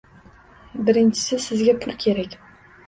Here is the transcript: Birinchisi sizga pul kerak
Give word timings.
Birinchisi 0.87 1.41
sizga 1.47 1.79
pul 1.85 1.97
kerak 2.07 2.37